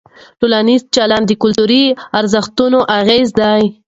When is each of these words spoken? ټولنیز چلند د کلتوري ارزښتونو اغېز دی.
ټولنیز 0.39 0.81
چلند 0.95 1.25
د 1.27 1.31
کلتوري 1.41 1.83
ارزښتونو 2.19 2.79
اغېز 2.99 3.27
دی. 3.39 3.63